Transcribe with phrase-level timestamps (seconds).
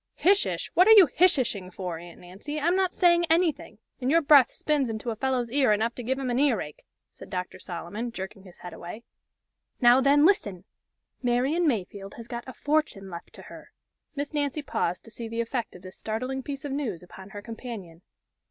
[0.15, 4.09] "'Hish ish!' What are you 'hish ish'ing for, Aunt Nancy, I'm not saying anything, and
[4.09, 7.29] your breath spins into a fellow's ear enough to give him an ear ache!" said
[7.29, 7.59] Dr.
[7.59, 9.03] Solomon, jerking his head away.
[9.79, 10.63] "Now then listen
[11.21, 13.73] Marian Mayfield has got a fortune left to her."
[14.15, 17.41] Miss Nancy paused to see the effect of this startling piece of news upon her
[17.43, 18.01] companion.